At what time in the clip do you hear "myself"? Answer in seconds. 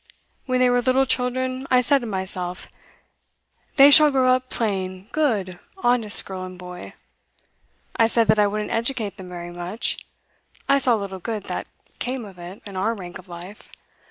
2.07-2.67